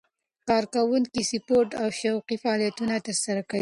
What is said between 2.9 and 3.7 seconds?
ترسره کوي.